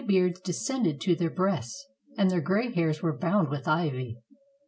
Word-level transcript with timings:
beards 0.07 0.39
descended 0.39 0.99
to 0.99 1.15
their 1.15 1.29
breasts, 1.29 1.85
and 2.17 2.31
their 2.31 2.41
gray 2.41 2.71
hairs 2.73 3.03
were 3.03 3.15
bound 3.15 3.49
with 3.49 3.67
i\y. 3.67 4.15